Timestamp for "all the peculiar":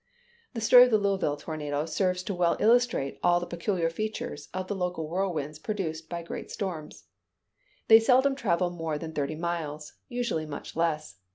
3.21-3.87